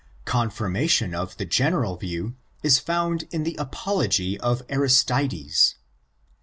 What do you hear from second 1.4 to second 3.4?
general view is found